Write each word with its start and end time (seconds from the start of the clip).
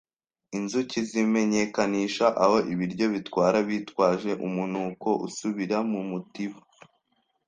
Inzuki 0.57 0.97
zimenyekanisha 1.09 2.25
aho 2.43 2.57
ibiryo 2.73 3.05
bitwara 3.13 3.57
bitwaje 3.69 4.31
umunuko 4.47 5.09
usubira 5.27 5.77
mu 5.91 6.01
mutiba. 6.09 6.59